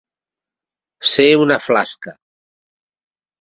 Ser 1.09 1.27
una 1.41 1.59
flasca. 1.67 2.15